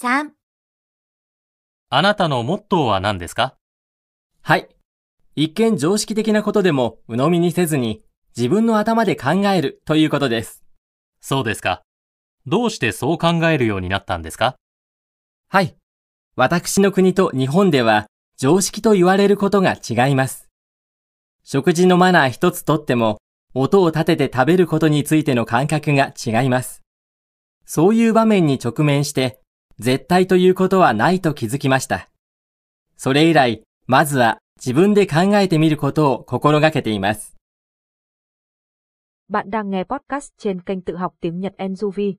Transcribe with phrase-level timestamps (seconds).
[0.00, 0.30] 3、
[1.88, 3.56] あなたのモットーは何ですか？
[4.42, 4.68] はい。
[5.34, 8.04] 一見常識的なことでも鵜呑みにせずに
[8.36, 10.62] 自分の頭で考えるということです。
[11.20, 11.82] そうですか。
[12.46, 14.54] どうしてそう考えるようになったんですか？
[15.48, 15.74] はい。
[16.36, 20.48] 私の国と日本では常識と言われることが違います。
[21.42, 23.18] 食事のマナー一つとっても
[23.52, 26.79] 音を立てて食べることについての感覚が違います。
[27.72, 29.38] そういう場面に直面して
[29.78, 32.08] 絶対ということはないと気づきました。
[32.96, 37.36] それ以来、まずは自分で考えてみることを心がけています。
[39.28, 42.16] Bạn đang nghe podcast trên kênh tự học tiếng Nhật Enzuvi.